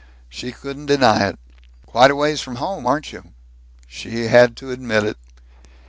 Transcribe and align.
She 0.29 0.51
couldn't 0.51 0.87
deny 0.87 1.27
it. 1.27 1.39
"Quite 1.85 2.09
a 2.09 2.15
ways 2.15 2.41
from 2.41 2.55
home, 2.55 2.87
aren't 2.87 3.13
you?" 3.13 3.33
She 3.87 4.23
had 4.29 4.57
to 4.57 4.71
admit 4.71 5.03
it. 5.03 5.17